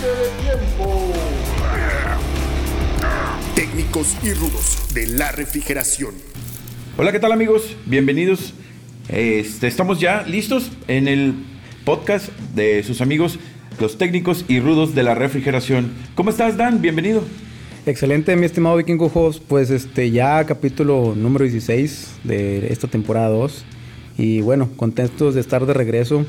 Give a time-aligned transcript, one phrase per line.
[0.00, 1.12] de tiempo.
[3.56, 6.14] Técnicos y rudos de la refrigeración.
[6.96, 7.76] Hola, ¿qué tal amigos?
[7.84, 8.54] Bienvenidos.
[9.08, 11.34] Este, estamos ya listos en el
[11.84, 13.40] podcast de sus amigos,
[13.80, 15.92] los técnicos y rudos de la refrigeración.
[16.14, 16.80] ¿Cómo estás, Dan?
[16.80, 17.24] Bienvenido.
[17.84, 19.42] Excelente, mi estimado Vikingo Host.
[19.48, 23.64] Pues este ya capítulo número 16 de esta temporada 2.
[24.16, 26.24] Y bueno, contentos de estar de regreso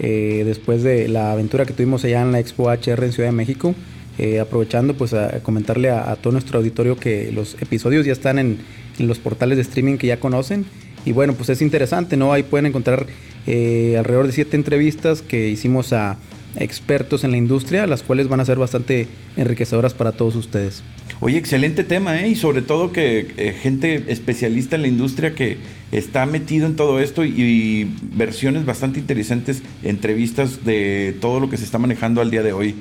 [0.00, 3.36] eh, después de la aventura que tuvimos allá en la Expo HR en Ciudad de
[3.36, 3.74] México.
[4.16, 8.58] Eh, aprovechando pues a comentarle a, todo nuestro auditorio que los episodios ya están en,
[9.00, 10.66] los portales de streaming que ya conocen.
[11.04, 12.32] Y bueno, pues es interesante, ¿no?
[12.32, 13.06] Ahí pueden encontrar
[13.46, 16.16] eh, alrededor de siete entrevistas que hicimos a
[16.56, 20.82] expertos en la industria, las cuales van a ser bastante enriquecedoras para todos ustedes.
[21.20, 22.28] Oye, excelente tema, ¿eh?
[22.28, 25.58] Y sobre todo que eh, gente especialista en la industria que
[25.92, 31.64] está metido en todo esto y, versiones bastante interesantes, entrevistas de todo lo que se
[31.64, 32.74] está manejando al día de hoy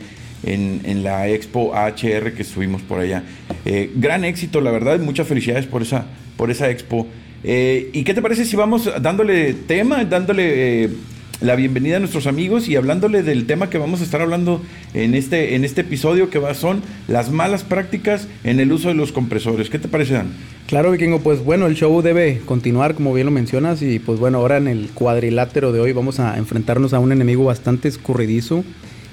[0.44, 3.24] en, la Expo AHR que estuvimos por allá.
[3.66, 6.06] Eh, gran éxito, la verdad, muchas felicidades por esa,
[6.38, 7.08] por esa Expo.
[7.44, 10.90] Eh, ¿Y qué te parece si vamos dándole tema, dándole
[11.44, 14.62] la bienvenida a nuestros amigos y hablándole del tema que vamos a estar hablando
[14.94, 18.94] en este, en este episodio que va, son las malas prácticas en el uso de
[18.94, 19.70] los compresores.
[19.70, 20.32] ¿Qué te parece, Dan?
[20.68, 24.38] Claro, Vikingo, pues bueno, el show debe continuar, como bien lo mencionas, y pues bueno,
[24.38, 28.64] ahora en el cuadrilátero de hoy vamos a enfrentarnos a un enemigo bastante escurridizo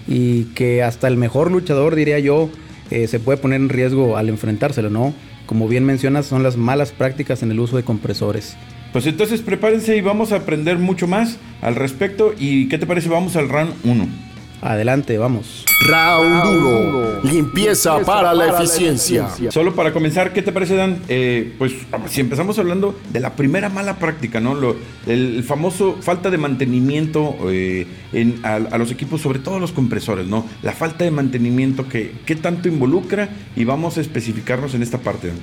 [0.06, 2.48] y que hasta el mejor luchador, diría yo,
[2.92, 5.15] eh, se puede poner en riesgo al enfrentárselo, ¿no?
[5.47, 8.56] Como bien mencionas, son las malas prácticas en el uso de compresores.
[8.93, 12.35] Pues entonces prepárense y vamos a aprender mucho más al respecto.
[12.39, 13.09] ¿Y qué te parece?
[13.09, 14.31] Vamos al round 1.
[14.63, 15.65] Adelante, vamos.
[15.89, 17.21] Round 1.
[17.23, 19.29] Limpieza para la eficiencia.
[19.51, 20.99] Solo para comenzar, ¿qué te parece, Dan?
[21.09, 21.73] Eh, pues
[22.09, 24.55] si empezamos hablando de la primera mala práctica, ¿no?
[24.55, 29.73] Lo, el famoso falta de mantenimiento eh, en, a, a, los equipos, sobre todo los
[29.73, 30.45] compresores, ¿no?
[30.63, 35.29] La falta de mantenimiento que, ¿qué tanto involucra y vamos a especificarnos en esta parte.
[35.29, 35.39] Dan.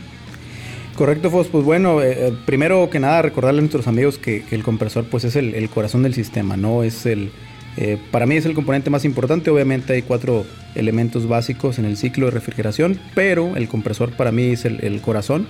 [0.98, 1.46] Correcto, Fos.
[1.46, 5.26] Pues bueno, eh, eh, primero que nada recordarle a nuestros amigos que, el compresor pues
[5.26, 6.82] es el, corazón del sistema, ¿no?
[6.82, 7.30] Es el,
[7.78, 9.52] eh, para mí es el componente más importante.
[9.52, 10.44] Obviamente hay cuatro
[10.74, 15.48] elementos básicos en el ciclo de refrigeración, pero el compresor para mí es el, corazón.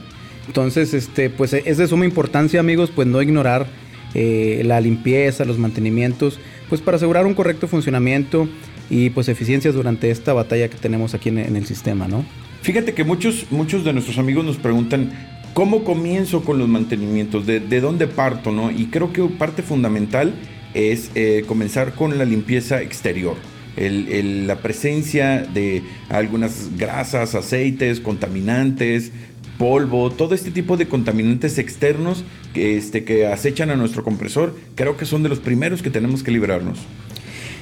[0.48, 3.68] Entonces, este, pues es de suma importancia, amigos, pues no ignorar
[4.14, 8.50] la limpieza, los mantenimientos, pues para asegurar un correcto funcionamiento
[8.90, 12.26] y pues eficiencias durante esta batalla que tenemos aquí en, en el sistema, ¿no?
[12.64, 15.12] Fíjate que muchos, muchos de nuestros amigos nos preguntan
[15.58, 17.48] ¿Cómo comienzo con los mantenimientos?
[17.48, 18.52] ¿De, dónde parto?
[18.52, 18.70] ¿no?
[18.70, 20.36] Y creo que parte fundamental
[20.76, 23.38] es eh, comenzar con la limpieza exterior.
[23.76, 29.12] la presencia de algunas grasas, aceites, contaminantes,
[29.58, 35.08] polvo, todo este tipo de contaminantes externos que, este, acechan a nuestro compresor, creo que
[35.08, 36.78] son de los primeros que tenemos que librarnos.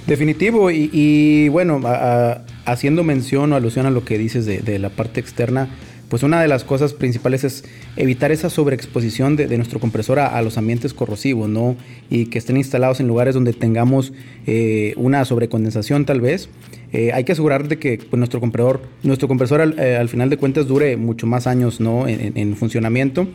[0.05, 1.79] Definitivo, y, bueno,
[2.65, 5.69] haciendo mención o alusión a lo que dices de la parte externa,
[6.09, 7.63] pues una de las cosas principales es
[7.95, 11.75] evitar esa sobreexposición de, nuestro compresor a, los ambientes corrosivos, ¿no?
[12.09, 14.13] Y que estén instalados en lugares donde tengamos
[14.45, 16.49] eh, una sobrecondensación tal vez.
[16.93, 20.37] Eh, hay que asegurar de que pues, nuestro compresor, nuestro compresor eh, al, final de
[20.37, 22.07] cuentas dure mucho más años, ¿no?
[22.07, 23.27] En, funcionamiento.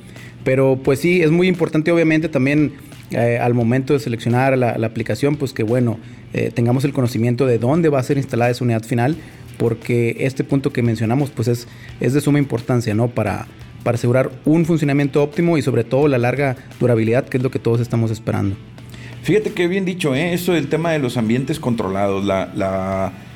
[0.44, 2.72] Pero pues sí, es muy importante obviamente también
[3.12, 5.98] al momento de seleccionar la, la, aplicación, pues que bueno,
[6.54, 9.16] tengamos el conocimiento de dónde va a ser instalada esa unidad final
[9.60, 11.68] porque este punto que mencionamos pues es,
[12.00, 13.08] es de suma importancia, ¿no?
[13.08, 13.46] Para,
[13.82, 17.58] para asegurar un funcionamiento óptimo y sobre todo la larga durabilidad, que es lo que
[17.58, 18.56] todos estamos esperando.
[19.22, 20.32] Fíjate que bien dicho, ¿eh?
[20.32, 22.50] eso del tema de los ambientes controlados, la,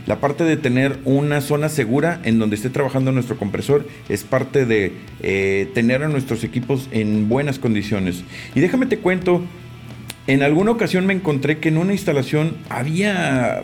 [0.06, 4.64] la, parte de tener una zona segura en donde esté trabajando nuestro compresor es parte
[4.64, 8.24] de eh, tener a nuestros equipos en buenas condiciones.
[8.54, 9.42] Y déjame te cuento,
[10.26, 13.62] en alguna ocasión me encontré que en una instalación había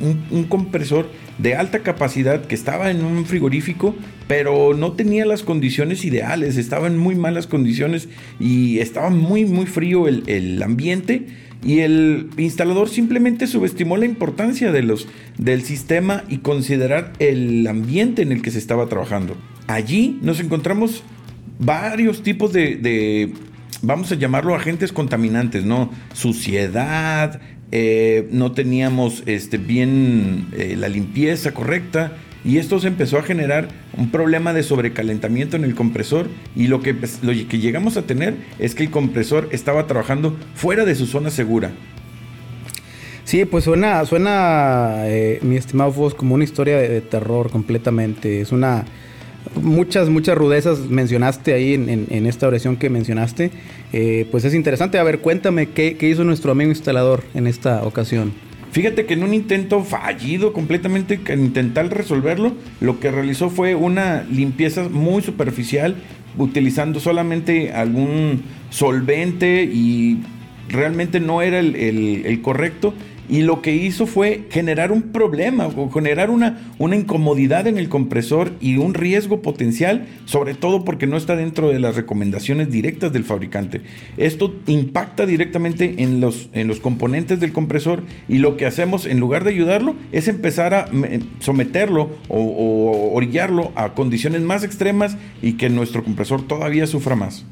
[0.00, 1.08] un compresor
[1.42, 3.94] de alta capacidad que estaba en un frigorífico,
[4.28, 8.08] pero no tenía las condiciones ideales, estaba en muy malas condiciones
[8.38, 11.26] y estaba muy, muy frío el, ambiente.
[11.62, 18.22] Y el instalador simplemente subestimó la importancia de los, del sistema y considerar el ambiente
[18.22, 19.36] en el que se estaba trabajando.
[19.66, 21.02] Allí nos encontramos
[21.58, 23.34] varios tipos de, de
[23.82, 25.90] vamos a llamarlo agentes contaminantes, ¿no?
[26.14, 27.40] Suciedad,
[27.72, 32.12] eh, no teníamos este, bien eh, la limpieza correcta
[32.44, 36.26] y esto se empezó a generar un problema de sobrecalentamiento en el compresor
[36.56, 40.36] y lo que, pues, lo que llegamos a tener es que el compresor estaba trabajando
[40.54, 41.70] fuera de su zona segura.
[43.24, 48.40] Sí, pues suena, suena eh, mi estimado Fos, como una historia de terror completamente.
[48.40, 48.86] Es una
[49.60, 53.50] muchas, muchas rudezas mencionaste ahí en, esta oración que mencionaste.
[53.92, 54.98] Eh, pues es interesante.
[54.98, 58.32] A ver, cuéntame qué, hizo nuestro amigo instalador en esta ocasión.
[58.72, 64.22] Fíjate que en un intento fallido completamente, en intentar resolverlo, lo que realizó fue una
[64.22, 65.96] limpieza muy superficial,
[66.38, 70.20] utilizando solamente algún solvente y
[70.68, 72.94] realmente no era el correcto
[73.30, 77.88] y lo que hizo fue generar un problema o generar una, una incomodidad en el
[77.88, 83.12] compresor y un riesgo potencial, sobre todo porque no está dentro de las recomendaciones directas
[83.12, 83.82] del fabricante.
[84.16, 89.20] Esto impacta directamente en los, en los componentes del compresor y lo que hacemos en
[89.20, 90.88] lugar de ayudarlo es empezar a
[91.38, 97.44] someterlo o, o orillarlo a condiciones más extremas y que nuestro compresor todavía sufra más.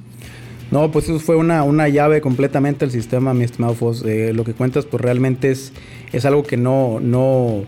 [0.71, 4.05] No, pues eso fue una, una llave completamente al sistema, mi estimado Foss.
[4.05, 5.73] Eh, lo que cuentas, pues realmente es,
[6.13, 7.63] es algo que no, no,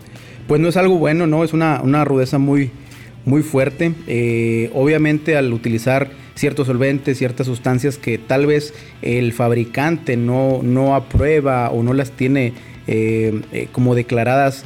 [0.47, 1.43] pues no es algo bueno, ¿no?
[1.43, 2.69] Es una, una rudeza muy,
[3.25, 3.93] muy fuerte.
[4.07, 10.95] Eh, obviamente al utilizar ciertos solventes, ciertas sustancias que tal vez el fabricante no, no
[10.95, 12.53] aprueba o no las tiene
[12.87, 14.65] eh, como declaradas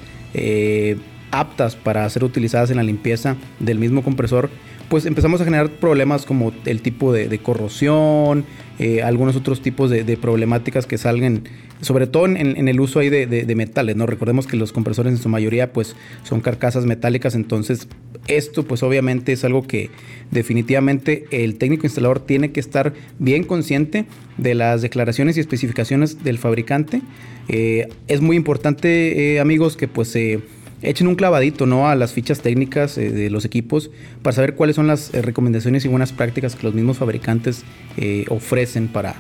[1.32, 4.50] aptas para ser utilizadas en la limpieza del mismo compresor,
[4.90, 8.46] pues empezamos a generar problemas como el tipo de, corrosión,
[8.80, 11.44] eh, algunos otros tipos de, problemáticas que salgan,
[11.82, 14.06] sobre todo en, el uso ahí de, metales, ¿no?
[14.06, 17.88] Recordemos que los compresores en su mayoría pues son carcasas metálicas, entonces
[18.28, 19.90] esto pues obviamente es algo que
[20.32, 24.06] definitivamente el técnico instalador tiene que estar bien consciente
[24.38, 27.02] de las declaraciones y especificaciones del fabricante.
[27.48, 30.40] Eh, es muy importante, eh, amigos, que pues se
[30.86, 31.90] echen un clavadito ¿no?
[31.90, 33.90] a las fichas técnicas eh, de los equipos
[34.22, 37.64] para saber cuáles son las eh, recomendaciones y buenas prácticas que los mismos fabricantes
[37.98, 39.16] eh, ofrecen para,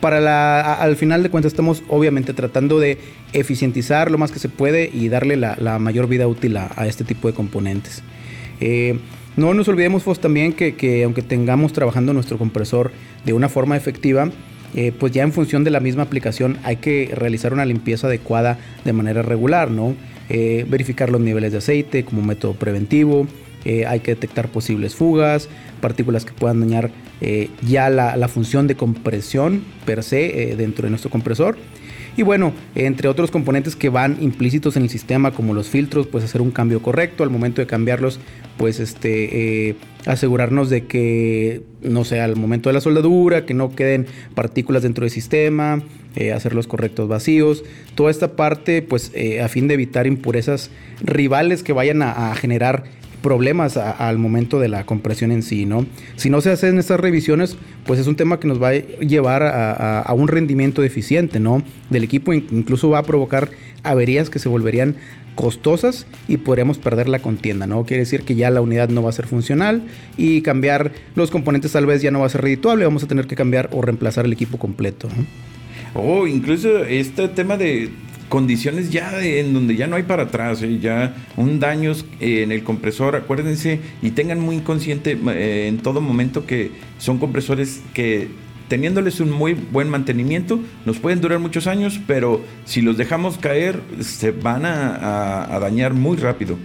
[0.00, 2.98] para la, al final de cuentas estamos obviamente tratando de
[3.32, 7.28] eficientizar lo más que se puede y darle la, mayor vida útil a, este tipo
[7.28, 8.02] de componentes.
[9.36, 12.92] no nos olvidemos pues, también que, que, aunque tengamos trabajando nuestro compresor
[13.24, 14.30] de una forma efectiva,
[14.98, 18.92] pues ya en función de la misma aplicación hay que realizar una limpieza adecuada de
[18.92, 19.94] manera regular, ¿no?
[20.28, 23.26] Eh, verificar los niveles de aceite como método preventivo,
[23.64, 25.48] eh, hay que detectar posibles fugas,
[25.80, 26.90] partículas que puedan dañar
[27.20, 31.56] eh, ya la, función de compresión per se dentro de nuestro compresor.
[32.16, 36.24] Y bueno, entre otros componentes que van implícitos en el sistema, como los filtros, pues
[36.24, 37.24] hacer un cambio correcto.
[37.24, 38.20] Al momento de cambiarlos,
[38.56, 39.76] pues este,
[40.06, 45.04] asegurarnos de que, no sea al momento de la soldadura, que no queden partículas dentro
[45.04, 45.82] del sistema,
[46.16, 47.64] eh, hacer los correctos vacíos.
[47.94, 50.70] Toda esta parte, pues eh, a fin de evitar impurezas
[51.02, 52.84] rivales que vayan a, generar
[53.24, 55.86] problemas al momento de la compresión en sí, ¿no?
[56.16, 57.56] Si no se hacen estas revisiones,
[57.86, 61.62] pues es un tema que nos va a llevar a, un rendimiento deficiente, ¿no?
[61.88, 63.48] Del equipo, incluso va a provocar
[63.82, 64.96] averías que se volverían
[65.36, 67.86] costosas y podríamos perder la contienda, ¿no?
[67.86, 69.84] Quiere decir que ya la unidad no va a ser funcional
[70.18, 73.26] y cambiar los componentes tal vez ya no va a ser redituable, vamos a tener
[73.26, 75.08] que cambiar o reemplazar el equipo completo.
[75.08, 75.24] ¿no?
[75.94, 77.88] Oh, incluso este tema de
[78.28, 80.78] condiciones ya en donde ya no hay para atrás, ¿eh?
[80.80, 86.46] ya un daño en el compresor, acuérdense y tengan muy consciente eh, en todo momento
[86.46, 88.28] que son compresores que
[88.68, 93.80] teniéndoles un muy buen mantenimiento nos pueden durar muchos años, pero si los dejamos caer
[94.00, 96.56] se van a, dañar muy rápido.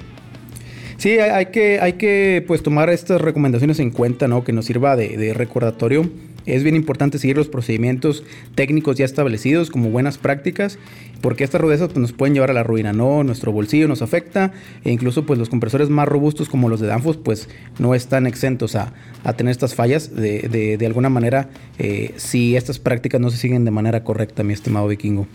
[0.98, 4.44] Sí, hay que, hay que pues tomar estas recomendaciones en cuenta, ¿no?
[4.44, 6.10] Que nos sirva de, de recordatorio
[6.46, 8.24] es bien importante seguir los procedimientos
[8.56, 10.80] técnicos ya establecidos como buenas prácticas,
[11.22, 13.24] porque estas rudezas pues, nos pueden llevar a la ruina, ¿no?
[13.24, 14.52] Nuestro bolsillo nos afecta
[14.84, 18.76] e incluso pues los compresores más robustos como los de Danfoss pues no están exentos
[18.76, 18.94] a,
[19.36, 23.72] tener estas fallas de, de, alguna manera eh, si estas prácticas no se siguen de
[23.72, 25.28] manera correcta, mi estimado vikingo.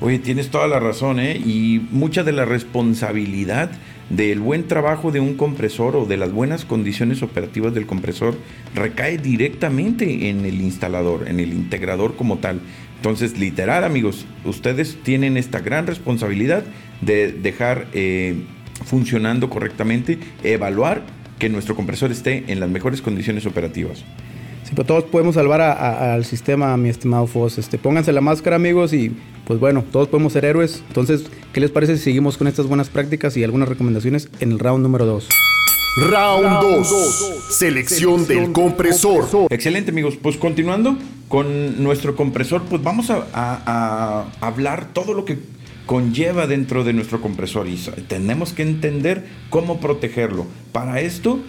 [0.00, 1.36] Oye, tienes toda la razón, ¿eh?
[1.36, 3.70] Y mucha de la responsabilidad
[4.10, 8.36] del buen trabajo de un compresor o de las buenas condiciones operativas del compresor
[8.74, 12.60] recae directamente en el instalador, en el integrador como tal.
[12.96, 16.64] Entonces, literal, amigos, ustedes tienen esta gran responsabilidad
[17.00, 18.42] de dejar eh,
[18.84, 21.02] funcionando correctamente, evaluar
[21.38, 24.04] que nuestro compresor esté en las mejores condiciones operativas.
[24.64, 27.58] Sí, pero todos podemos salvar al sistema, mi estimado Foss.
[27.58, 29.12] Este, pónganse la máscara, amigos, y
[29.50, 30.80] pues bueno, todos podemos ser héroes.
[30.86, 34.60] Entonces, ¿qué les parece si seguimos con estas buenas prácticas y algunas recomendaciones en el
[34.60, 35.28] round número 2?
[36.08, 37.46] Round 2.
[37.50, 39.48] Selección del compresor.
[39.50, 45.40] Excelente amigos, pues continuando con nuestro compresor, pues vamos a, hablar todo lo que
[45.84, 47.74] conlleva dentro de nuestro compresor y
[48.06, 50.46] tenemos que entender cómo protegerlo.
[50.70, 51.40] Para esto,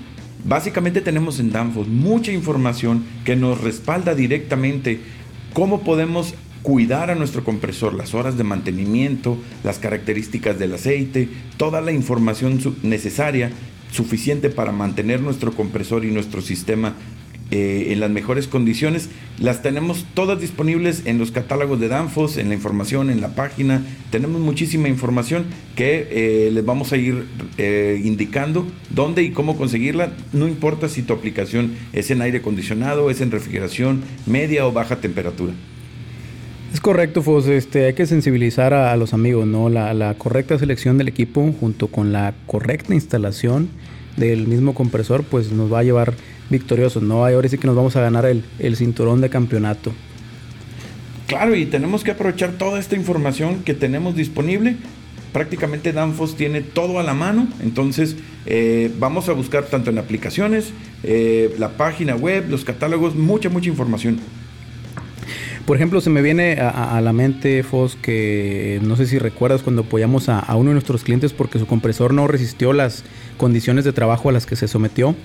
[0.43, 5.01] básicamente tenemos en Danfoss mucha información que nos respalda directamente
[5.53, 11.81] cómo podemos cuidar a nuestro compresor, las horas de mantenimiento, las características del aceite, toda
[11.81, 13.51] la información necesaria,
[13.91, 16.95] suficiente para mantener nuestro compresor y nuestro sistema
[17.53, 19.09] eh, en las mejores condiciones.
[19.37, 23.85] Las tenemos todas disponibles en los catálogos de Danfoss, en la información, en la página.
[24.09, 27.25] Tenemos muchísima información que eh, les vamos a ir
[27.57, 30.13] eh, indicando dónde y cómo conseguirla.
[30.31, 35.01] No importa si tu aplicación es en aire acondicionado, es en refrigeración media o baja
[35.01, 35.51] temperatura.
[36.73, 37.47] Es correcto, Fos.
[37.47, 39.69] Este, hay que sensibilizar a, los amigos, ¿no?
[39.69, 43.69] La, la, correcta selección del equipo junto con la correcta instalación
[44.15, 46.13] del mismo compresor, pues nos va a llevar
[46.49, 47.25] victoriosos, ¿no?
[47.25, 49.91] Ahora sí que nos vamos a ganar el, el cinturón de campeonato.
[51.27, 54.75] Claro, y tenemos que aprovechar toda esta información que tenemos disponible.
[55.31, 60.73] Prácticamente Danfoss tiene todo a la mano, entonces eh, vamos a buscar tanto en aplicaciones,
[61.03, 64.19] eh, la página web, los catálogos, mucha, mucha información.
[65.71, 69.83] Por ejemplo, se me viene a, la mente, Fos, que no sé si recuerdas cuando
[69.83, 73.05] apoyamos a, uno de nuestros clientes porque su compresor no resistió las
[73.37, 75.15] condiciones de trabajo a las que se sometió.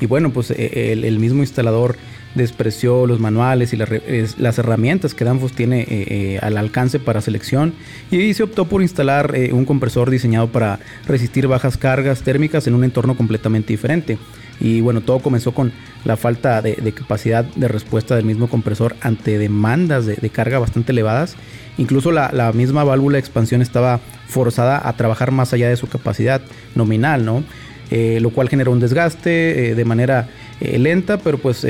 [0.00, 1.96] Y bueno, pues e, el, mismo instalador
[2.36, 7.74] despreció los manuales y las herramientas que Danfoss tiene eh, eh, al alcance para selección
[8.12, 12.74] y se optó por instalar eh, un compresor diseñado para resistir bajas cargas térmicas en
[12.74, 14.18] un entorno completamente diferente.
[14.60, 15.72] Y bueno, todo comenzó con
[16.04, 21.36] la falta de, capacidad de respuesta del mismo compresor ante demandas de, carga bastante elevadas.
[21.78, 26.40] Incluso la, misma válvula de expansión estaba forzada a trabajar más allá de su capacidad
[26.74, 27.44] nominal, ¿no?
[27.90, 30.28] Eh, lo cual generó un desgaste eh, de manera
[30.60, 31.64] eh, lenta, pero pues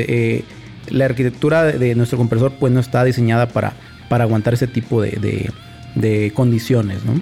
[0.88, 3.74] la arquitectura de, nuestro compresor pues no está diseñada para,
[4.08, 5.50] para aguantar ese tipo de,
[5.94, 7.20] de condiciones, ¿no?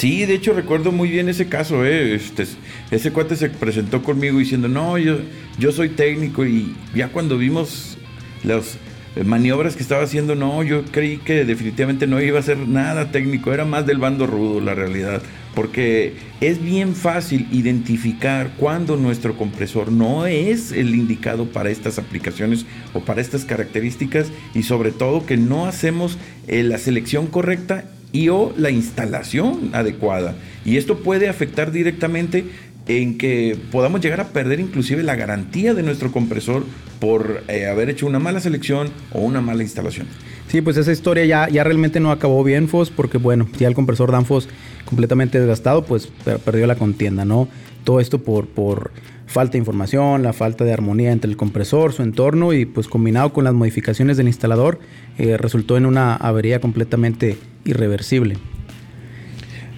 [0.00, 2.14] Sí, de hecho recuerdo muy bien ese caso, ¿eh?
[2.14, 2.46] este,
[2.90, 5.18] ese cuate se presentó conmigo diciendo, no, yo,
[5.58, 7.98] yo soy técnico y ya cuando vimos
[8.42, 8.78] las
[9.22, 13.52] maniobras que estaba haciendo, no, yo creí que definitivamente no iba a ser nada técnico,
[13.52, 15.20] era más del bando rudo la realidad,
[15.54, 22.64] porque es bien fácil identificar cuando nuestro compresor no es el indicado para estas aplicaciones
[22.94, 26.16] o para estas características y sobre todo que no hacemos
[26.48, 30.34] eh, la selección correcta y o la instalación adecuada.
[30.64, 32.44] Y esto puede afectar directamente
[32.86, 36.64] en que podamos llegar a perder inclusive la garantía de nuestro compresor
[36.98, 40.06] por eh, haber hecho una mala selección o una mala instalación.
[40.48, 43.74] Sí, pues esa historia ya, ya realmente no acabó bien, Fos, porque bueno, ya el
[43.74, 44.48] compresor Danfoss
[44.84, 46.08] completamente desgastado, pues
[46.44, 47.48] perdió la contienda, ¿no?
[47.84, 48.90] Todo esto por, por
[49.30, 53.32] falta de información, la falta de armonía entre el compresor, su entorno y pues combinado
[53.32, 54.80] con las modificaciones del instalador,
[55.18, 58.36] eh, resultó en una avería completamente irreversible.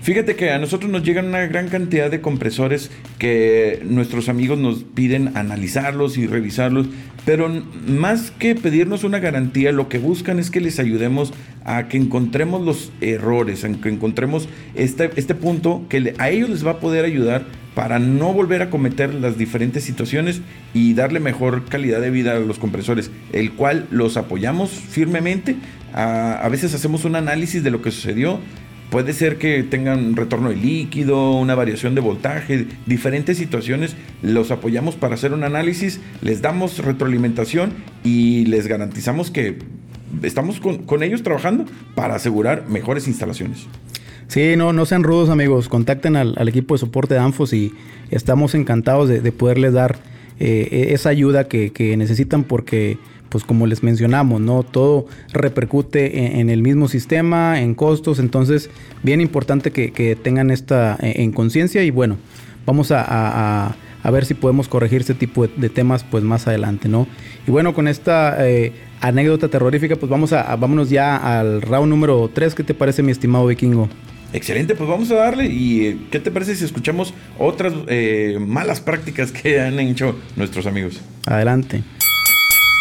[0.01, 4.83] Fíjate que a nosotros nos llegan una gran cantidad de compresores que nuestros amigos nos
[4.83, 6.89] piden analizarlos y revisarlos,
[7.25, 7.49] pero
[7.87, 11.33] más que pedirnos una garantía, lo que buscan es que les ayudemos
[11.65, 16.67] a que encontremos los errores, a que encontremos este, este punto que a ellos les
[16.67, 17.45] va a poder ayudar
[17.75, 20.41] para no volver a cometer las diferentes situaciones
[20.75, 25.57] y darle mejor calidad de vida a los compresores, el cual los apoyamos firmemente.
[25.95, 28.41] A, veces hacemos un análisis de lo que sucedió,
[28.91, 33.97] Puede ser que tengan retorno de líquido, una variación de voltaje, diferentes situaciones.
[34.21, 37.73] Los apoyamos para hacer un análisis, les damos retroalimentación
[38.05, 39.61] y les garantizamos que
[40.23, 41.65] estamos con, ellos trabajando
[41.95, 43.67] para asegurar mejores instalaciones.
[44.29, 47.73] Sí, no, no sean rudos amigos, contacten al, equipo de soporte de Anfos y
[48.11, 49.99] estamos encantados de, poderles dar
[50.41, 52.99] eh, esa ayuda que, que necesitan porque
[53.33, 54.63] pues como les mencionamos, ¿no?
[54.63, 58.69] Todo repercute en, el mismo sistema, en costos, entonces
[59.03, 62.19] bien importante que, tengan esta eh, en, conciencia y bueno,
[62.67, 63.75] vamos a,
[64.13, 67.07] ver si podemos corregir este tipo de, temas pues más adelante, ¿no?
[67.49, 72.31] Y bueno, con esta eh, anécdota terrorífica, pues vamos a, vámonos ya al round número
[72.33, 73.89] 3, ¿qué te parece mi estimado vikingo?
[74.33, 75.47] Excelente, pues vamos a darle.
[75.47, 77.73] ¿Y eh, qué te parece si escuchamos otras
[78.41, 81.01] malas prácticas que han hecho nuestros amigos?
[81.27, 81.83] Adelante.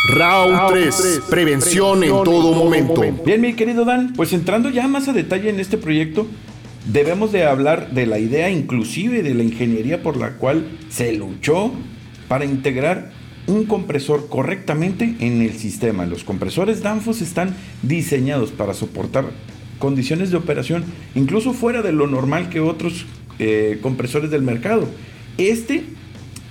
[0.04, 1.22] Round 3.
[1.30, 3.02] Prevención en todo momento.
[3.24, 6.28] Bien, mi querido Dan, pues entrando ya más a detalle en este proyecto,
[6.92, 11.72] debemos de hablar de la idea inclusive de la ingeniería por la cual se luchó
[12.28, 13.12] para integrar
[13.46, 16.06] un compresor correctamente en el sistema.
[16.06, 19.26] Los compresores Danfoss están diseñados para soportar
[19.82, 20.86] condiciones de operación
[21.16, 23.06] incluso fuera de lo normal que otros
[23.40, 24.88] eh, compresores del mercado.
[25.38, 25.84] Este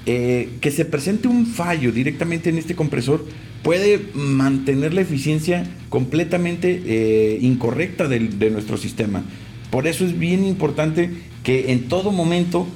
[0.07, 3.25] eh, que se presente un fallo directamente en este compresor
[3.63, 9.23] puede mantener la eficiencia completamente eh, incorrecta de, nuestro sistema.
[9.71, 11.11] Por eso es bien importante
[11.45, 12.67] que en todo momento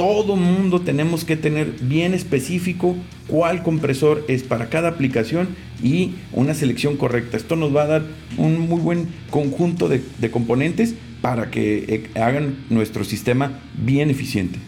[0.00, 2.96] todo mundo tenemos que tener bien específico
[3.28, 5.48] cuál compresor es para cada aplicación
[5.82, 7.36] y una selección correcta.
[7.36, 8.02] Esto nos va a dar
[8.38, 14.58] un muy buen conjunto de componentes para que eh, hagan nuestro sistema bien eficiente.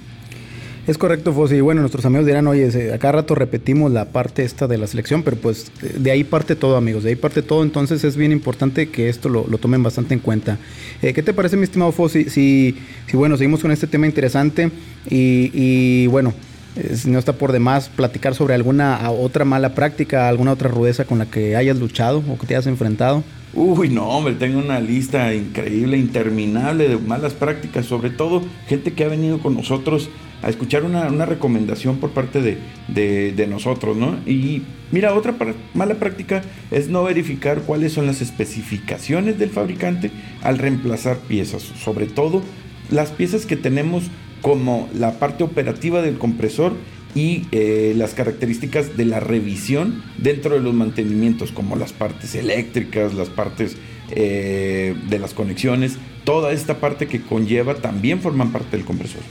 [0.86, 1.56] Es correcto, Fossi.
[1.56, 5.22] Y bueno, nuestros amigos dirán, oye, acá rato repetimos la parte esta de la selección,
[5.22, 7.62] pero pues de ahí parte todo, amigos, de ahí parte todo.
[7.62, 10.58] Entonces es bien importante que esto lo, tomen bastante en cuenta.
[11.00, 12.24] Eh, ¿Qué te parece, mi estimado Fossi?
[12.24, 14.72] Si, si, bueno, seguimos con este tema interesante
[15.08, 16.34] y, y bueno,
[16.74, 21.18] eh, no está por demás platicar sobre alguna otra mala práctica, alguna otra rudeza con
[21.18, 23.22] la que hayas luchado o que te hayas enfrentado.
[23.54, 29.04] Uy, no, hombre, tengo una lista increíble, interminable de malas prácticas, sobre todo gente que
[29.04, 30.08] ha venido con nosotros
[30.42, 34.18] a escuchar una, recomendación por parte de, nosotros, ¿no?
[34.26, 35.34] Y mira, otra
[35.74, 40.10] mala práctica es no verificar cuáles son las especificaciones del fabricante
[40.42, 42.42] al reemplazar piezas, sobre todo
[42.90, 44.04] las piezas que tenemos
[44.42, 46.72] como la parte operativa del compresor
[47.14, 53.14] y eh, las características de la revisión dentro de los mantenimientos, como las partes eléctricas,
[53.14, 53.76] las partes
[54.10, 59.22] eh, de las conexiones, toda esta parte que conlleva también forman parte del compresor.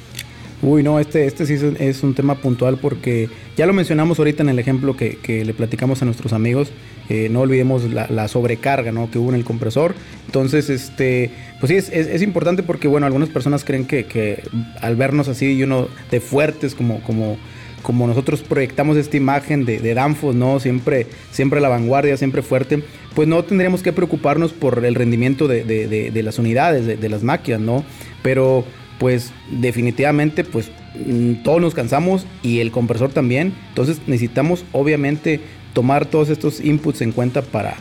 [0.62, 4.50] Uy, no, este, este sí es un tema puntual porque ya lo mencionamos ahorita en
[4.50, 6.72] el ejemplo que, le platicamos a nuestros amigos.
[7.10, 9.10] Eh, no olvidemos la, sobrecarga ¿no?
[9.10, 9.96] que hubo en el compresor.
[10.28, 14.44] Entonces, este, pues sí, es, es, importante porque, bueno, algunas personas creen que, que,
[14.80, 17.38] al vernos así y uno de fuertes como, como
[17.82, 20.60] como nosotros proyectamos esta imagen de, de Danfoss, ¿no?
[20.60, 22.84] Siempre, siempre a la vanguardia, siempre fuerte,
[23.16, 27.84] pues no tendríamos que preocuparnos por el rendimiento de, las unidades, de, las máquinas, ¿no?
[28.22, 28.66] Pero
[29.02, 35.40] pues definitivamente pues mm, todos nos cansamos y el compresor también, entonces necesitamos obviamente
[35.74, 37.78] tomar todos estos inputs en cuenta para,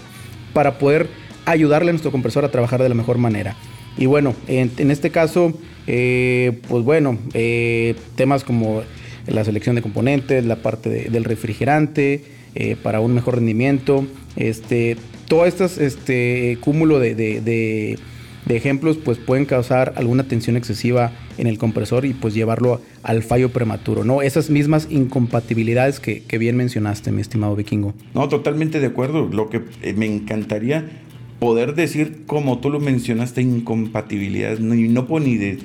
[0.54, 1.08] para poder
[1.44, 3.54] ayudarle a nuestro compresor a trabajar de la mejor manera.
[3.98, 5.52] Y bueno, en, este caso,
[5.86, 8.82] eh, pues bueno, eh, temas como
[9.26, 12.24] la selección de componentes, la parte del refrigerante,
[12.54, 14.06] eh, para un mejor rendimiento.
[14.36, 14.96] Este,
[15.28, 17.98] todo este, este cúmulo de,
[18.48, 23.50] ejemplos pues pueden causar alguna tensión excesiva en el compresor y pues llevarlo al fallo
[23.50, 24.22] prematuro, ¿no?
[24.22, 27.94] Esas mismas incompatibilidades que, bien mencionaste, mi estimado vikingo.
[28.14, 29.28] No, totalmente de acuerdo.
[29.28, 30.88] Lo que eh, me encantaría
[31.38, 35.58] poder decir, como tú lo mencionaste, incompatibilidades, no, no puedo ni de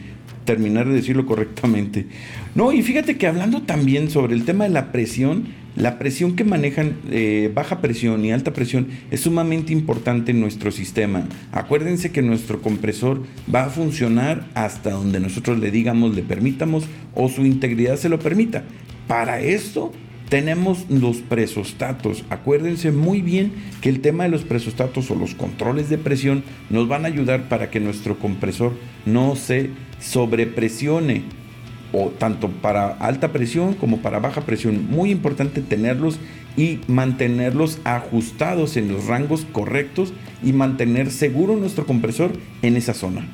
[0.46, 2.05] terminar de decirlo correctamente.
[2.53, 6.44] No, y fíjate que hablando también sobre el tema de la presión, la presión que
[6.44, 11.27] manejan eh, baja presión y alta presión es sumamente importante en nuestro sistema.
[11.51, 17.27] Acuérdense que nuestro compresor va a funcionar hasta donde nosotros le digamos, le permitamos o
[17.27, 18.64] su integridad se lo permita.
[19.07, 19.92] Para esto
[20.29, 22.24] tenemos los presostatos.
[22.29, 26.88] Acuérdense muy bien que el tema de los presostatos o los controles de presión nos
[26.88, 28.74] van a ayudar para que nuestro compresor
[29.05, 31.24] no se sobrepresione
[31.91, 34.89] o tanto para alta presión como para baja presión.
[34.89, 36.19] Muy importante tenerlos
[36.57, 43.27] y mantenerlos ajustados en los rangos correctos y mantener seguro nuestro compresor en esa zona.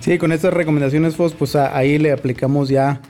[0.00, 3.00] Sí, con estas recomendaciones, pues ahí le aplicamos ya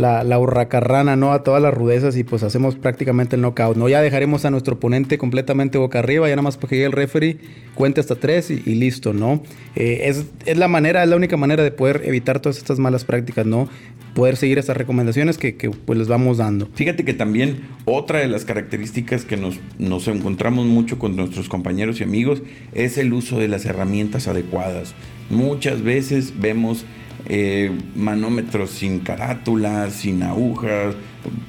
[0.00, 1.32] la, la hurracarrana, ¿no?
[1.32, 3.88] A todas las rudezas y pues hacemos prácticamente el knockout, ¿no?
[3.88, 7.38] Ya dejaremos a nuestro oponente completamente boca arriba, ya nada más porque el referee
[7.74, 9.42] cuente hasta tres y, listo, ¿no?
[9.76, 13.04] Eh, es, es, la manera, es la única manera de poder evitar todas estas malas
[13.04, 13.68] prácticas, ¿no?
[14.14, 16.68] Poder seguir estas recomendaciones que, que pues les vamos dando.
[16.74, 22.00] Fíjate que también otra de las características que nos, nos encontramos mucho con nuestros compañeros
[22.00, 24.94] y amigos es el uso de las herramientas adecuadas.
[25.30, 26.84] Muchas veces vemos
[27.26, 30.94] eh, manómetros sin carátulas, sin agujas,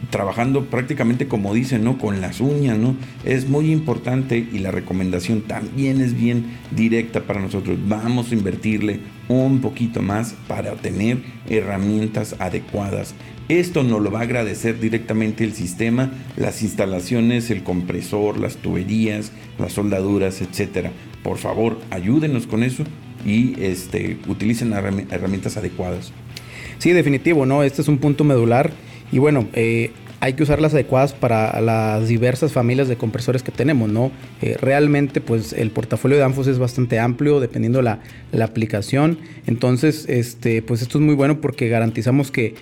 [0.09, 1.97] trabajando prácticamente como dicen, ¿no?
[1.97, 2.95] Con las uñas, ¿no?
[3.23, 7.77] Es muy importante y la recomendación también es bien directa para nosotros.
[7.87, 13.15] Vamos a invertirle un poquito más para tener herramientas adecuadas.
[13.47, 19.31] Esto nos lo va a agradecer directamente el sistema, las instalaciones, el compresor, las tuberías,
[19.57, 20.91] las soldaduras, etcétera.
[21.23, 22.83] Por favor, ayúdenos con eso
[23.25, 26.11] y este, utilicen herramientas adecuadas.
[26.77, 27.63] Sí, definitivo, ¿no?
[27.63, 28.71] Este es un punto medular
[29.11, 33.51] y bueno, eh, hay que usar las adecuadas para las diversas familias de compresores que
[33.51, 34.11] tenemos, ¿no?
[34.41, 37.99] Eh, realmente, pues el portafolio de Danfoss es bastante amplio dependiendo la,
[38.31, 39.17] la aplicación.
[39.47, 42.55] Entonces, este, pues esto es muy bueno porque garantizamos que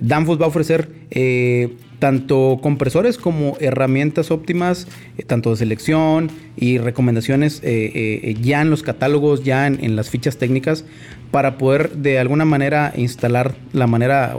[0.00, 4.86] Danfoss va a ofrecer eh, tanto compresores como herramientas óptimas,
[5.16, 10.36] eh, tanto de selección y recomendaciones eh, ya en los catálogos, ya en, las fichas
[10.36, 10.84] técnicas,
[11.30, 14.36] para poder de alguna manera instalar la manera,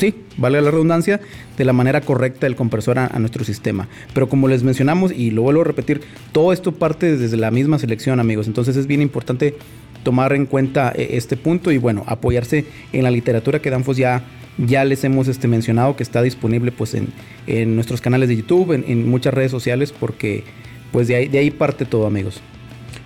[0.00, 1.20] sí, vale la redundancia,
[1.56, 3.86] de la manera correcta el compresor a, nuestro sistema.
[4.12, 6.00] Pero como les mencionamos, y lo vuelvo a repetir,
[6.32, 8.48] todo esto parte desde la misma selección, amigos.
[8.48, 9.54] Entonces es bien importante
[10.02, 14.24] tomar en cuenta este punto y bueno, apoyarse en la literatura que Danfoss ya
[14.58, 19.08] ya les hemos este, mencionado que está disponible pues en, nuestros canales de YouTube, en,
[19.08, 20.44] muchas redes sociales, porque
[20.92, 22.40] pues de ahí, de ahí parte todo amigos.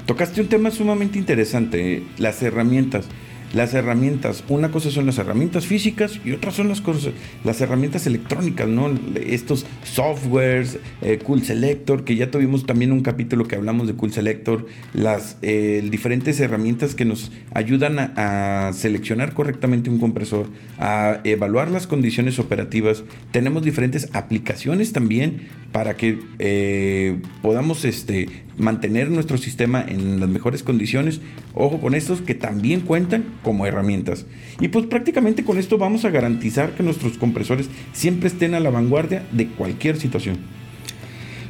[0.07, 3.07] Tocaste un tema sumamente interesante, las herramientas.
[3.53, 7.13] Las herramientas, una cosa son las herramientas físicas y otra son las cosas,
[7.45, 8.91] las herramientas electrónicas, ¿no?
[9.17, 14.13] Estos softwares, eh, Cool Selector, que ya tuvimos también un capítulo que hablamos de Cool
[14.13, 20.47] Selector, las eh, diferentes herramientas que nos ayudan a, seleccionar correctamente un compresor,
[20.79, 23.05] a evaluar las condiciones operativas.
[23.31, 30.62] Tenemos diferentes aplicaciones también para que eh, podamos este, mantener nuestro sistema en las mejores
[30.62, 31.21] condiciones.
[31.55, 34.27] Ojo con estos que también cuentan como herramientas.
[34.61, 38.71] Y pues prácticamente con esto vamos a garantizar que nuestros compresores siempre estén a la
[38.71, 40.38] vanguardia de cualquier situación.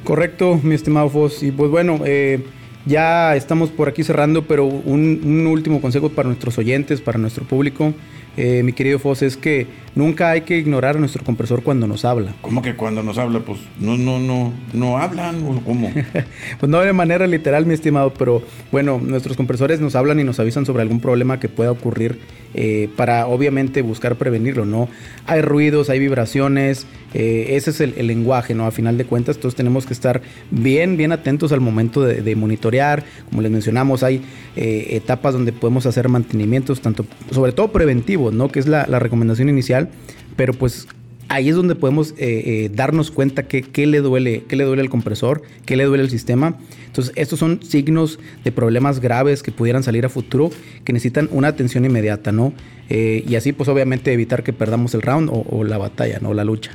[0.05, 1.43] Correcto, mi estimado Foss.
[1.43, 2.45] Y pues bueno, eh,
[2.87, 7.45] ya estamos por aquí cerrando, pero un, un último consejo para nuestros oyentes, para nuestro
[7.45, 7.93] público.
[8.41, 12.05] Eh, mi querido Foss, es que nunca hay que ignorar a nuestro compresor cuando nos
[12.05, 12.37] habla.
[12.41, 13.41] ¿Cómo que cuando nos habla?
[13.41, 15.91] Pues no, no, no, no hablan o cómo.
[16.61, 20.39] pues no de manera literal, mi estimado, pero bueno, nuestros compresores nos hablan y nos
[20.39, 22.21] avisan sobre algún problema que pueda ocurrir
[22.55, 24.89] eh, para obviamente buscar prevenirlo, ¿no?
[25.27, 28.67] Hay ruidos, hay vibraciones, eh, ese es el, lenguaje, ¿no?
[28.67, 30.23] A final de cuentas, todos tenemos que estar
[30.53, 33.03] bien, bien atentos al momento de, monitorear.
[33.31, 34.23] Como les mencionamos, hay
[34.55, 38.49] etapas donde podemos hacer mantenimientos, tanto, sobre todo preventivos ¿no?
[38.49, 39.91] Que es la, recomendación inicial,
[40.37, 40.89] pero pues
[41.29, 44.83] ahí es donde podemos eh, eh, darnos cuenta que qué le duele, qué le duele
[44.83, 46.57] al compresor, qué le duele al sistema.
[46.87, 50.51] Entonces, estos son signos de problemas graves que pudieran salir a futuro
[50.85, 52.53] que necesitan una atención inmediata, ¿no?
[52.89, 56.35] Eh, y así, pues, obviamente, evitar que perdamos el round o, la batalla, ¿no?
[56.35, 56.73] La lucha.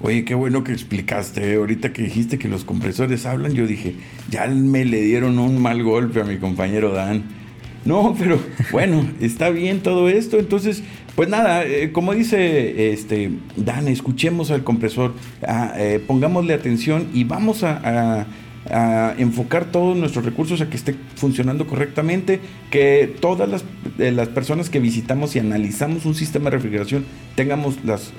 [0.00, 1.54] Oye, qué bueno que explicaste.
[1.54, 3.94] Ahorita que dijiste que los compresores hablan, yo dije,
[4.30, 7.41] ya me le dieron un mal golpe a mi compañero Dan.
[7.84, 8.38] No, pero
[8.70, 10.38] bueno, está bien todo esto.
[10.38, 10.82] Entonces,
[11.16, 15.14] pues nada, eh, como dice este Dan, escuchemos al compresor,
[15.46, 18.26] ah, eh, pongámosle atención y vamos a,
[19.18, 22.38] enfocar todos nuestros recursos a que esté funcionando correctamente,
[22.70, 23.64] que todas las,
[23.98, 28.12] eh, las personas que visitamos y analizamos un sistema de refrigeración tengamos las,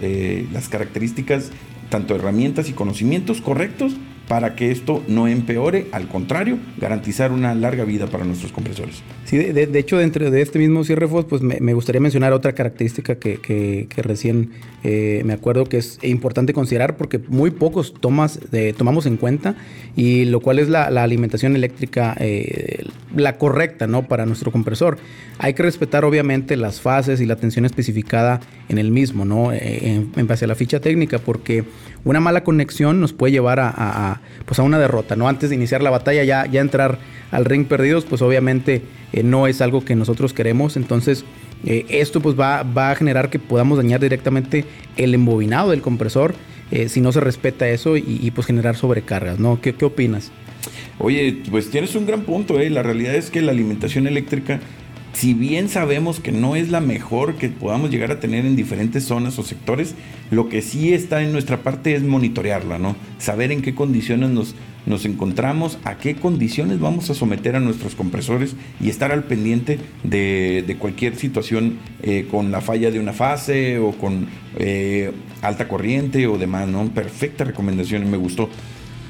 [0.52, 1.52] las características,
[1.90, 3.96] tanto herramientas y conocimientos correctos
[4.28, 9.04] para que esto no empeore, al contrario, garantizar una larga vida para nuestros compresores.
[9.26, 13.88] Sí, de, hecho, dentro de este mismo cierre pues me, gustaría mencionar otra característica que,
[13.98, 14.52] recién
[14.84, 18.40] eh, me acuerdo que es importante considerar porque muy pocos tomas,
[18.78, 19.56] tomamos en cuenta
[19.96, 24.08] y lo cual es la, alimentación eléctrica, eh, la correcta ¿no?
[24.08, 24.98] para nuestro compresor.
[25.40, 29.52] Hay que respetar obviamente las fases y la tensión especificada en el mismo, ¿no?
[29.52, 31.64] Eh, en, base a la ficha técnica, porque
[32.06, 34.13] una mala conexión nos puede llevar a,
[34.46, 35.28] pues a una derrota, ¿no?
[35.28, 37.00] Antes de iniciar la batalla, ya, ya entrar
[37.32, 40.78] al ring perdidos, pues obviamente eh, no es algo que nosotros queremos.
[40.78, 41.26] Entonces,
[41.66, 44.66] eh, esto pues va, a generar que podamos dañar directamente
[44.98, 46.36] el embobinado del compresor
[46.88, 49.62] si no se respeta eso y, pues generar sobrecargas, ¿no?
[49.62, 50.32] ¿Qué, ¿Qué opinas?
[50.98, 52.70] Oye, pues tienes un gran punto, ¿eh?
[52.72, 54.60] La realidad es que la alimentación eléctrica
[55.14, 59.04] si bien sabemos que no es la mejor que podamos llegar a tener en diferentes
[59.06, 59.96] zonas o sectores,
[60.32, 62.96] lo que sí está en nuestra parte es monitorearla, ¿no?
[63.20, 64.56] Saber en qué condiciones nos,
[64.88, 69.80] nos encontramos, a qué condiciones vamos a someter a nuestros compresores y estar al pendiente
[70.04, 76.26] de, cualquier situación eh, con la falla de una fase o con eh, alta corriente
[76.26, 76.90] o demás, ¿no?
[76.90, 78.50] Perfecta recomendación, me gustó.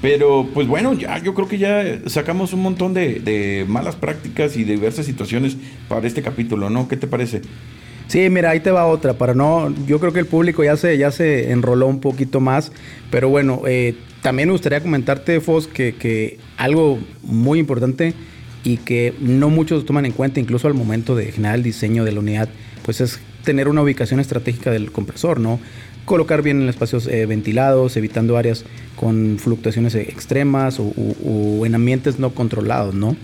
[0.04, 4.66] Pero pues bueno, ya yo creo que ya sacamos un montón de, malas prácticas y
[4.66, 5.56] diversas situaciones
[5.88, 6.90] para este capítulo, ¿no?
[6.90, 7.40] ¿Qué te parece?
[8.08, 10.98] Sí, mira, ahí te va otra, para no, yo creo que el público ya se,
[10.98, 12.74] ya se enroló un poquito más,
[13.12, 18.14] pero bueno, eh, también me gustaría comentarte, Fos, que, que algo muy importante
[18.64, 22.12] y que no muchos toman en cuenta, incluso al momento de generar el diseño de
[22.12, 22.50] la unidad,
[22.84, 25.60] pues es tener una ubicación estratégica del compresor, ¿no?
[26.06, 32.32] colocar bien en espacios eh, ventilados, evitando áreas con fluctuaciones extremas o, en ambientes no
[32.32, 33.16] controlados, ¿no?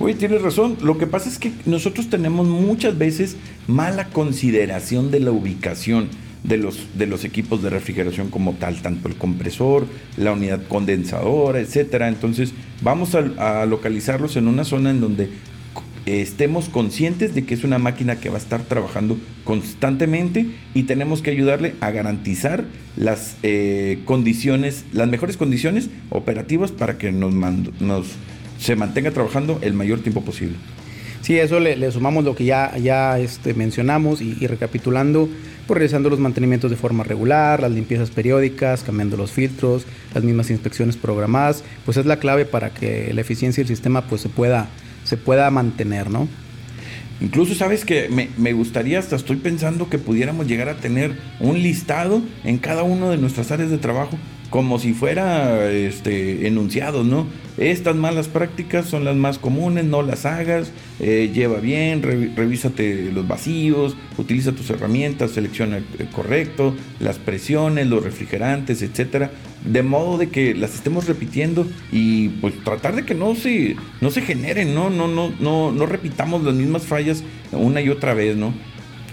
[0.00, 0.76] Uy, tienes razón.
[0.80, 6.08] Lo que pasa es que nosotros tenemos muchas veces mala consideración de la ubicación
[6.44, 11.60] de los, de los equipos de refrigeración como tal, tanto el compresor, la unidad condensadora,
[11.60, 12.08] etcétera.
[12.08, 15.30] Entonces, vamos a localizarlos en una zona en donde
[16.16, 21.22] estemos conscientes de que es una máquina que va a estar trabajando constantemente y tenemos
[21.22, 22.64] que ayudarle a garantizar
[22.96, 28.06] las eh, condiciones, las mejores condiciones operativas para que nos, nos
[28.58, 30.56] se mantenga trabajando el mayor tiempo posible.
[31.22, 35.28] Sí, eso le, sumamos lo que ya, ya este, mencionamos y, recapitulando,
[35.66, 40.50] pues realizando los mantenimientos de forma regular, las limpiezas periódicas, cambiando los filtros, las mismas
[40.50, 44.68] inspecciones programadas, pues es la clave para que la eficiencia del sistema pues se pueda
[45.08, 46.28] se pueda mantener, ¿no?
[47.20, 52.22] Incluso sabes que me, gustaría, hasta estoy pensando que pudiéramos llegar a tener un listado
[52.44, 54.16] en cada una de nuestras áreas de trabajo
[54.50, 57.26] como si fuera este, enunciados, ¿no?
[57.58, 63.26] Estas malas prácticas son las más comunes, no las hagas, eh, lleva bien, revísate los
[63.26, 65.80] vacíos, utiliza tus herramientas, selecciona
[66.12, 69.32] correcto, las presiones, los refrigerantes, etcétera,
[69.64, 74.10] de modo de que las estemos repitiendo y pues tratar de que no se, no
[74.10, 74.88] se generen, ¿no?
[74.88, 78.54] No, no, no, no repitamos las mismas fallas una y otra vez, ¿no?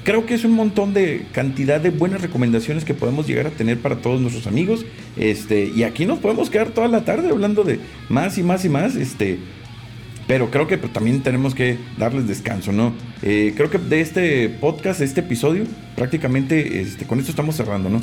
[0.05, 3.79] Creo que es un montón de cantidad de buenas recomendaciones que podemos llegar a tener
[3.79, 4.85] para todos nuestros amigos.
[5.17, 8.69] Este, y aquí nos podemos quedar toda la tarde hablando de más y más y
[8.69, 8.95] más.
[8.95, 9.39] Este,
[10.27, 12.93] pero creo que también tenemos que darles descanso, ¿no?
[13.23, 15.63] Eh, creo que de este podcast, de este episodio,
[15.95, 17.99] prácticamente este, con esto estamos cerrando, ¿no?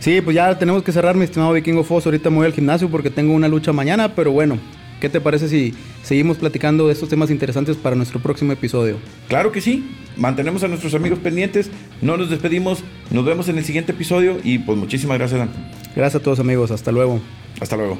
[0.00, 2.06] Sí, pues ya tenemos que cerrar, mi estimado Vikingo Foss.
[2.06, 4.58] Ahorita me voy al gimnasio porque tengo una lucha mañana, pero bueno,
[5.00, 8.98] ¿qué te parece si seguimos platicando de estos temas interesantes para nuestro próximo episodio?
[9.28, 11.70] Claro que sí mantenemos a nuestros amigos pendientes,
[12.02, 15.50] no nos despedimos, nos vemos en el siguiente episodio y pues muchísimas gracias Dan.
[15.94, 17.20] Gracias a todos amigos, hasta luego.
[17.60, 17.98] Hasta luego.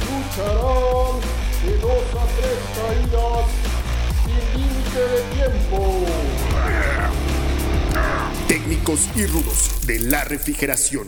[0.00, 1.20] Lucharán
[1.64, 3.46] de dos a tres caídas
[4.24, 6.06] sin límite de tiempo.
[8.48, 11.06] Técnicos y rudos de la refrigeración